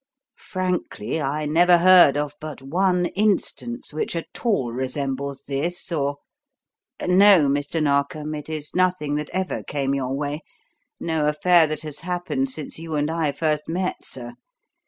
Frankly, 0.39 1.21
I 1.21 1.45
never 1.45 1.77
heard 1.77 2.17
of 2.17 2.33
but 2.41 2.63
one 2.63 3.05
instance 3.05 3.93
which 3.93 4.15
at 4.15 4.25
all 4.43 4.71
resembles 4.71 5.43
this 5.43 5.91
or 5.91 6.17
No, 7.03 7.47
Mr. 7.47 7.83
Narkom, 7.83 8.33
it 8.33 8.49
is 8.49 8.73
nothing 8.73 9.13
that 9.17 9.29
ever 9.31 9.61
came 9.61 9.93
your 9.93 10.15
way, 10.17 10.41
no 10.99 11.27
affair 11.27 11.67
that 11.67 11.83
has 11.83 11.99
happened 11.99 12.49
since 12.49 12.79
you 12.79 12.95
and 12.95 13.11
I 13.11 13.31
first 13.31 13.67
met, 13.69 14.03
sir. 14.03 14.33